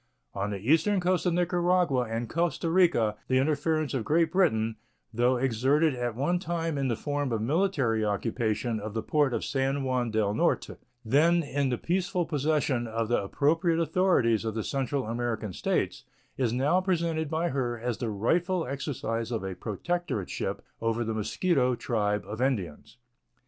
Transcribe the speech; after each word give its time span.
On 0.33 0.49
the 0.49 0.57
eastern 0.57 0.99
coast 0.99 1.27
of 1.27 1.33
Nicaragua 1.35 2.05
and 2.09 2.27
Costa 2.27 2.71
Rica 2.71 3.17
the 3.27 3.37
interference 3.37 3.93
of 3.93 4.03
Great 4.03 4.31
Britain, 4.31 4.77
though 5.13 5.37
exerted 5.37 5.93
at 5.93 6.15
one 6.15 6.39
time 6.39 6.75
in 6.75 6.87
the 6.87 6.95
form 6.95 7.31
of 7.31 7.39
military 7.39 8.03
occupation 8.03 8.79
of 8.79 8.95
the 8.95 9.03
port 9.03 9.31
of 9.31 9.45
San 9.45 9.83
Juan 9.83 10.09
del 10.09 10.33
Norte, 10.33 10.79
then 11.05 11.43
in 11.43 11.69
the 11.69 11.77
peaceful 11.77 12.25
possession 12.25 12.87
of 12.87 13.09
the 13.09 13.23
appropriate 13.23 13.79
authorities 13.79 14.43
of 14.43 14.55
the 14.55 14.63
Central 14.63 15.05
American 15.05 15.53
States, 15.53 16.03
is 16.35 16.51
now 16.51 16.81
presented 16.81 17.29
by 17.29 17.49
her 17.49 17.79
as 17.79 17.99
the 17.99 18.09
rightful 18.09 18.65
exercise 18.65 19.29
of 19.31 19.43
a 19.43 19.53
protectorship 19.53 20.65
over 20.81 21.03
the 21.03 21.13
Mosquito 21.13 21.75
tribe 21.75 22.23
of 22.25 22.41
Indians. 22.41 22.97